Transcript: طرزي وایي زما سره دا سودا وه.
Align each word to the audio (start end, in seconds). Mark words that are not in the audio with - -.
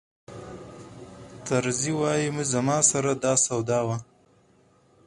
طرزي 1.47 1.91
وایي 1.99 2.29
زما 2.53 2.77
سره 2.91 3.11
دا 3.23 3.33
سودا 3.45 3.79
وه. 3.87 3.97